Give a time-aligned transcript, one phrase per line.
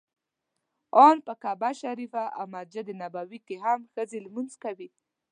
[1.05, 4.89] ان په کعبه شریفه او مسجد نبوي کې هم ښځې لمونځ کوي.